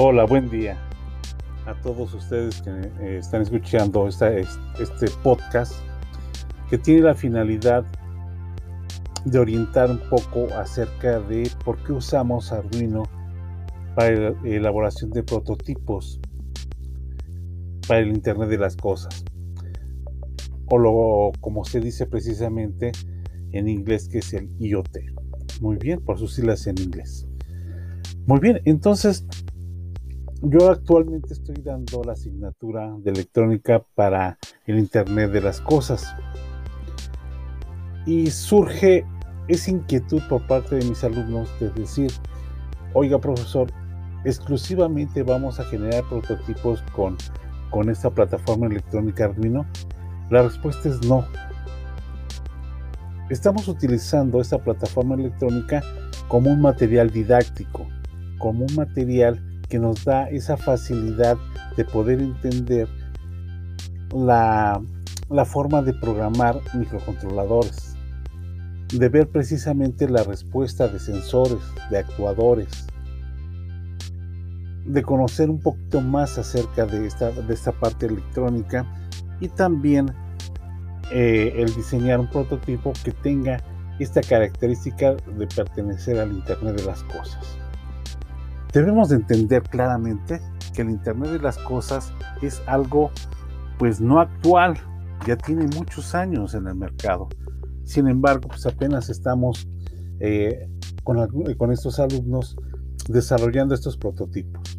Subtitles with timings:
[0.00, 0.78] Hola, buen día
[1.66, 5.72] a todos ustedes que eh, están escuchando este podcast
[6.70, 7.84] que tiene la finalidad
[9.24, 13.02] de orientar un poco acerca de por qué usamos Arduino
[13.96, 16.20] para la elaboración de prototipos
[17.88, 19.24] para el Internet de las Cosas.
[20.66, 22.92] O lo, como se dice precisamente
[23.50, 24.96] en inglés, que es el IoT.
[25.60, 27.26] Muy bien, por sus siglas en inglés.
[28.26, 29.26] Muy bien, entonces
[30.42, 36.14] yo actualmente estoy dando la asignatura de electrónica para el Internet de las Cosas.
[38.06, 39.04] Y surge
[39.48, 42.12] esa inquietud por parte de mis alumnos de decir,
[42.94, 43.70] oiga profesor,
[44.24, 47.16] exclusivamente vamos a generar prototipos con,
[47.70, 49.66] con esta plataforma electrónica Arduino.
[50.30, 51.24] La respuesta es no.
[53.28, 55.82] Estamos utilizando esta plataforma electrónica
[56.28, 57.86] como un material didáctico,
[58.38, 61.36] como un material que nos da esa facilidad
[61.76, 62.88] de poder entender
[64.14, 64.80] la,
[65.44, 67.94] forma de programar microcontroladores,
[68.92, 72.86] de ver precisamente la respuesta de sensores, de actuadores,
[74.86, 78.86] de conocer un poquito más acerca de esta, de esta parte electrónica
[79.38, 80.14] y también
[81.10, 83.62] eh, el diseñar un prototipo que tenga
[83.98, 87.57] esta característica de pertenecer al Internet de las Cosas.
[88.72, 90.40] Debemos de entender claramente
[90.74, 93.10] que el Internet de las Cosas es algo
[93.78, 94.74] pues no actual,
[95.26, 97.28] ya tiene muchos años en el mercado.
[97.84, 99.66] Sin embargo, pues apenas estamos
[100.20, 100.68] eh,
[101.04, 102.56] con, estos alumnos
[103.08, 104.78] desarrollando estos prototipos.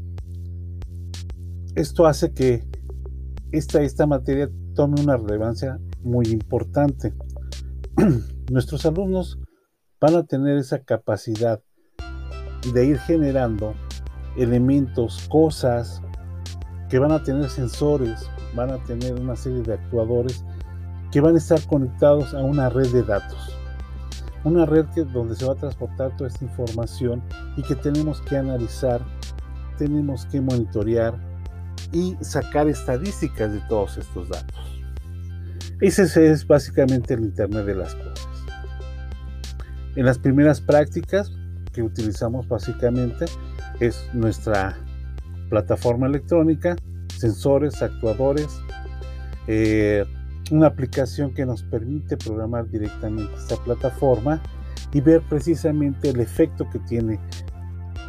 [1.75, 2.67] Esto hace que
[3.51, 7.13] esta, esta materia tome una relevancia muy importante.
[8.51, 9.39] Nuestros alumnos
[9.99, 11.61] van a tener esa capacidad
[12.73, 13.73] de ir generando
[14.37, 16.01] elementos, cosas
[16.89, 20.43] que van a tener sensores, van a tener una serie de actuadores
[21.11, 23.55] que van a estar conectados a una red de datos.
[24.43, 27.21] Una red que, donde se va a transportar toda esta información
[27.57, 29.01] y que tenemos que analizar,
[29.77, 31.15] tenemos que monitorear
[31.91, 34.81] y sacar estadísticas de todos estos datos.
[35.81, 38.27] Ese es básicamente el Internet de las Cosas.
[39.95, 41.31] En las primeras prácticas
[41.79, 43.23] que utilizamos básicamente
[43.79, 44.77] es nuestra
[45.49, 46.75] plataforma electrónica,
[47.17, 48.49] sensores, actuadores,
[49.47, 50.03] eh,
[50.51, 54.41] una aplicación que nos permite programar directamente esta plataforma
[54.91, 57.17] y ver precisamente el efecto que tiene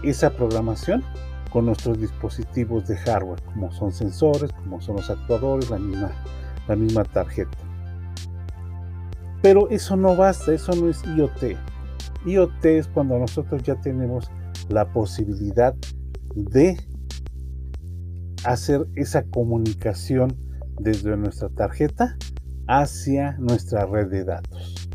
[0.03, 1.04] esa programación
[1.53, 6.10] con nuestros dispositivos de hardware, como son sensores, como son los actuadores, la misma,
[6.66, 7.56] la misma tarjeta.
[9.41, 11.69] Pero eso no basta, eso no es IoT.
[12.26, 14.31] IoT es cuando nosotros ya tenemos
[14.69, 15.75] la posibilidad
[16.34, 16.76] de
[18.44, 20.36] hacer esa comunicación
[20.78, 22.16] desde nuestra tarjeta
[22.66, 24.88] hacia nuestra red de datos.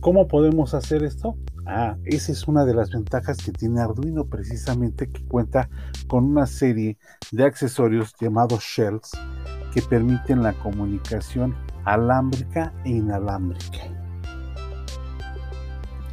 [0.00, 1.36] ¿Cómo podemos hacer esto?
[1.66, 5.68] Ah, esa es una de las ventajas que tiene Arduino precisamente que cuenta
[6.08, 6.98] con una serie
[7.30, 9.12] de accesorios llamados shells
[9.72, 14.01] que permiten la comunicación alámbrica e inalámbrica.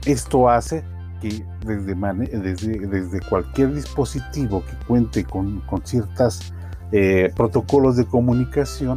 [0.06, 0.84] Esto hace
[1.22, 6.54] que desde, cualquier dispositivo que cuente con, ciertos
[6.92, 8.96] eh, protocolos de comunicación,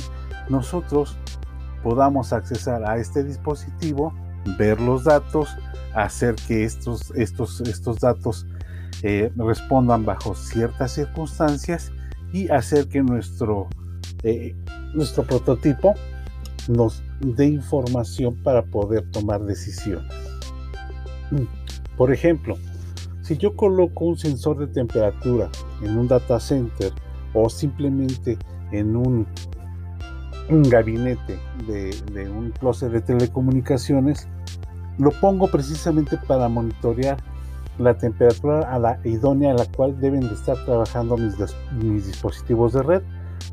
[0.49, 1.17] nosotros
[1.83, 4.15] podamos accesar a este dispositivo,
[4.59, 5.49] ver los datos,
[5.95, 7.13] hacer que estos,
[8.01, 8.47] datos
[9.03, 11.91] eh, respondan bajo ciertas circunstancias
[12.33, 12.99] y hacer que
[14.23, 14.57] eh,
[14.95, 15.95] nuestro prototipo
[16.69, 20.22] nos dé información para poder tomar decisiones.
[21.97, 22.57] Por ejemplo,
[23.23, 25.49] si yo coloco un sensor de temperatura
[25.83, 26.93] en un data center
[27.35, 28.39] o simplemente
[28.73, 29.27] en un,
[30.49, 34.29] gabinete de, un closet de telecomunicaciones,
[34.99, 37.17] lo pongo precisamente para monitorear
[37.79, 41.37] la temperatura a la idónea a la cual deben de estar trabajando mis,
[42.07, 43.03] dispositivos de red,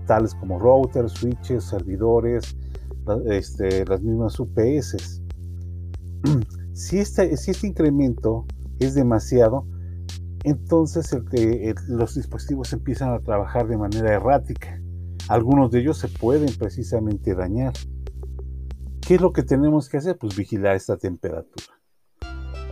[0.08, 2.56] tales como routers, switches, servidores,
[3.28, 5.22] este, las mismas UPS.
[6.80, 8.46] Si este, si este incremento
[8.80, 9.68] es demasiado,
[10.46, 11.14] entonces
[11.90, 14.82] los dispositivos empiezan a trabajar de manera errática.
[15.28, 17.74] Algunos de ellos se pueden precisamente dañar.
[19.02, 20.18] ¿Qué es lo que tenemos que hacer?
[20.18, 21.66] Pues vigilar esta temperatura.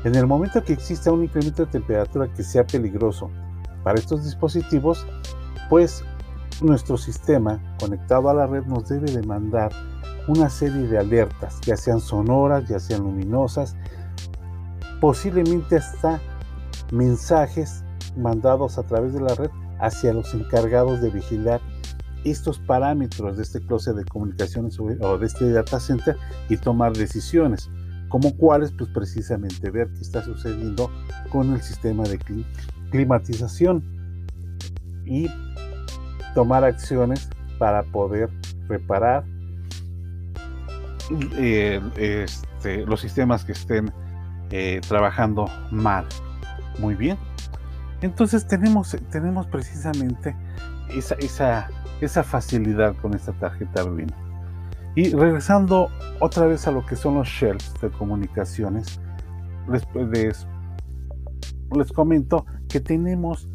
[0.05, 3.29] En el momento que exista un incremento de temperatura que sea peligroso
[3.83, 5.05] para estos dispositivos,
[5.69, 6.05] pues
[6.61, 9.73] nuestro sistema conectado a la red nos debe de mandar
[10.29, 13.75] una serie de alertas, ya sean sonoras, ya sean luminosas,
[14.99, 16.19] posiblemente hasta
[16.91, 17.83] mensajes
[18.15, 19.49] mandados a través de la red
[19.79, 21.61] hacia los encargados de vigilar
[22.23, 26.17] estos parámetros de este closet de comunicaciones o de este data center
[26.49, 27.69] y tomar decisiones,
[28.09, 30.89] como cuáles, pues precisamente ver qué está sucediendo
[31.31, 32.19] con el sistema de
[32.89, 33.83] climatización
[35.05, 35.29] y
[36.33, 37.29] tomar acciones
[37.59, 38.29] para poder
[38.67, 39.23] reparar
[41.37, 43.91] eh, este, los sistemas que estén
[44.51, 46.05] eh, trabajando mal.
[46.79, 47.17] Muy bien.
[48.01, 50.35] Entonces tenemos, tenemos precisamente
[50.89, 51.69] esa, esa,
[52.01, 54.15] esa facilidad con esta tarjeta Arduino.
[54.95, 55.89] Y regresando
[56.19, 58.99] otra vez a lo que son los shells de comunicaciones,
[59.69, 59.85] les,
[61.75, 63.47] les, comento que tenemos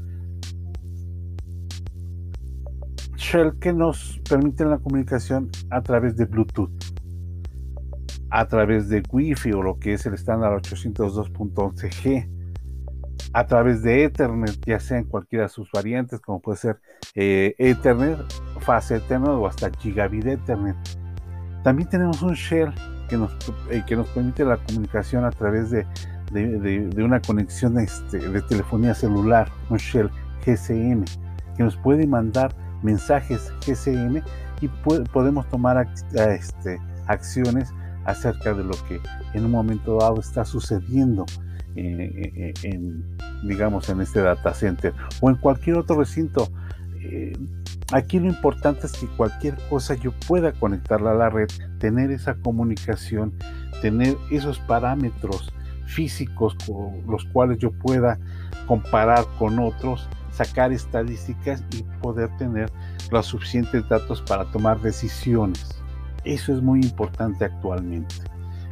[3.17, 6.71] shell que nos permiten la comunicación a través de Bluetooth,
[8.33, 12.31] a través de Wi-Fi o lo que es el estándar 802.11g,
[13.35, 16.81] a través de Ethernet, ya sea en cualquiera de sus variantes, como puede ser
[17.15, 18.19] eh, Ethernet,
[18.61, 20.77] fase Ethernet o hasta Gigabit Ethernet.
[21.63, 22.73] También tenemos un shell
[23.07, 23.37] que nos,
[23.71, 25.87] eh, que nos permite la comunicación a través de,
[26.33, 30.11] de, una conexión este, de telefonía celular, un shell
[30.47, 31.05] GSM,
[31.55, 34.23] que nos puede mandar mensajes GSM
[34.63, 34.69] y
[35.13, 37.75] podemos tomar este, acciones
[38.05, 39.01] acerca de lo que
[39.35, 41.27] en un momento dado está sucediendo
[41.75, 43.05] eh, eh, en,
[43.43, 46.49] digamos, en este data center o en cualquier otro recinto.
[47.01, 47.33] Eh,
[47.93, 52.35] aquí lo importante es que cualquier cosa yo pueda conectarla a la red, tener esa
[52.35, 53.33] comunicación,
[53.81, 55.53] tener esos parámetros
[55.87, 58.19] físicos con los cuales yo pueda
[58.67, 62.71] comparar con otros sacar estadísticas y poder tener
[63.11, 65.82] los suficientes datos para tomar decisiones.
[66.25, 68.15] Eso es muy importante actualmente.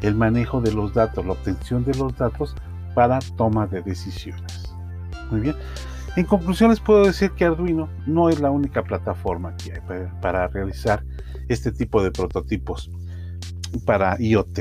[0.03, 2.55] El manejo de los datos, la obtención de los datos
[2.95, 4.75] para toma de decisiones.
[5.31, 5.57] Muy bien.
[6.17, 9.81] En conclusión les puedo decir que Arduino no es la única plataforma que hay
[10.21, 11.05] para, realizar
[11.49, 12.91] este tipo de prototipos
[13.87, 14.61] para IoT,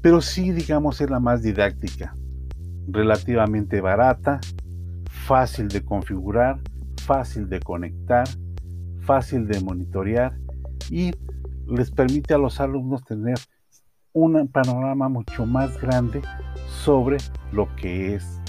[0.00, 2.16] pero sí digamos es la más didáctica,
[2.88, 4.40] relativamente barata,
[5.10, 6.58] fácil de configurar,
[7.04, 8.26] fácil de conectar,
[9.02, 10.38] fácil de monitorear
[10.90, 11.12] y
[11.76, 13.38] les permite a los alumnos tener
[14.12, 16.20] un panorama mucho más grande
[16.68, 17.16] sobre
[17.52, 18.40] lo que es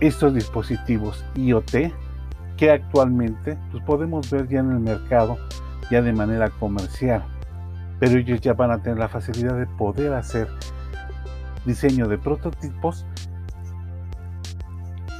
[0.00, 1.92] estos dispositivos IoT
[2.56, 5.36] que actualmente pues podemos ver ya en el mercado
[5.90, 7.24] ya de manera comercial.
[7.98, 10.48] Pero ellos ya van a tener la facilidad de poder hacer
[11.66, 13.04] diseño de prototipos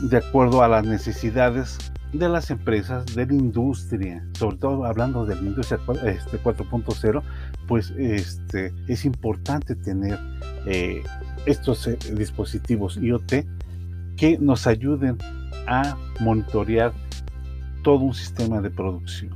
[0.01, 1.79] de acuerdo a las necesidades
[2.13, 7.29] de las empresas, de la industria, sobre todo hablando de la industria 4.0, este,
[7.69, 10.19] pues este, es importante tener
[10.67, 11.03] eh,
[11.47, 13.47] estos eh, dispositivos IoT
[14.17, 15.19] que nos ayuden
[15.67, 16.93] a monitorear
[17.83, 19.31] todo un sistema de producción.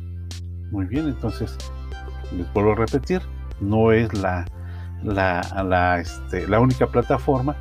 [0.71, 1.56] Muy bien, entonces
[2.37, 3.23] les vuelvo a repetir,
[3.61, 4.44] no es la,
[5.05, 7.55] la, la, este, la única plataforma,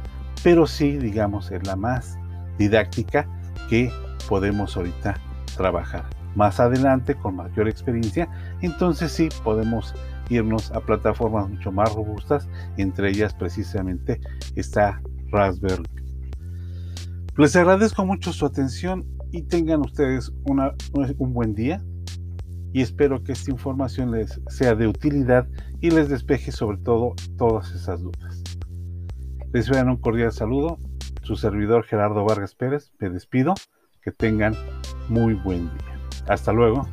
[0.44, 2.18] pero sí, digamos, es la más
[2.58, 3.28] didáctica
[3.70, 3.92] que
[4.28, 5.20] podemos ahorita
[5.56, 6.06] trabajar.
[6.36, 8.28] Más adelante, con mayor experiencia,
[8.62, 9.94] entonces sí podemos
[10.30, 12.48] irnos a plataformas mucho más robustas,
[12.78, 14.20] entre ellas precisamente
[14.56, 15.84] está Raspberry.
[17.38, 21.84] Les agradezco mucho su atención y tengan ustedes un buen día
[22.74, 25.48] y espero que esta información les sea de utilidad
[25.82, 28.44] y les despeje sobre todo todas esas dudas.
[29.52, 30.78] Les doy un cordial saludo
[31.24, 33.54] su servidor Gerardo Vargas Pérez, me despido.
[34.04, 34.56] Que tengan
[35.08, 36.00] muy buen día.
[36.28, 36.88] Hasta luego.